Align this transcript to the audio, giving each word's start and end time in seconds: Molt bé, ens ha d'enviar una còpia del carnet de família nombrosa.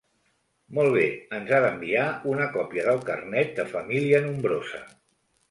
Molt 0.77 0.95
bé, 0.95 1.03
ens 1.39 1.53
ha 1.55 1.59
d'enviar 1.65 2.05
una 2.31 2.47
còpia 2.57 2.87
del 2.89 3.05
carnet 3.11 3.53
de 3.61 3.67
família 3.75 4.25
nombrosa. 4.27 4.83